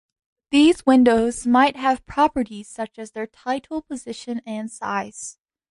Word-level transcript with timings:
These 0.49 0.83
windows 0.83 1.45
might 1.45 1.75
have 1.75 2.07
"properties" 2.07 2.67
such 2.67 2.97
as 2.97 3.11
their 3.11 3.27
title, 3.27 3.83
position 3.83 4.41
and 4.47 4.71
size. 4.71 5.37